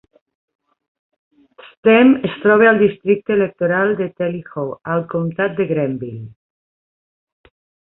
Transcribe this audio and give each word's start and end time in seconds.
Stem 1.65 2.15
es 2.31 2.39
troba 2.47 2.67
en 2.67 2.71
el 2.71 2.81
districte 2.85 3.37
electoral 3.37 3.95
de 4.03 4.11
Tally 4.17 4.43
Ho 4.57 4.67
al 4.97 5.09
comtat 5.17 5.59
de 5.63 5.73
Granville. 5.75 7.51